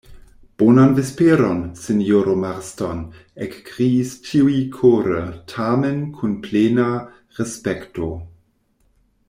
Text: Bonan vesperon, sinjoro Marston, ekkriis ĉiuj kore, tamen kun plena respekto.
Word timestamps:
Bonan 0.59 0.93
vesperon, 0.99 1.59
sinjoro 1.81 2.33
Marston, 2.45 3.03
ekkriis 3.47 4.15
ĉiuj 4.29 4.57
kore, 4.79 5.21
tamen 5.53 6.03
kun 6.19 6.35
plena 6.49 6.89
respekto. 7.43 8.13